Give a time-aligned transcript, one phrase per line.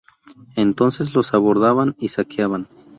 [0.55, 2.67] Entonces los abordaban y saqueaban.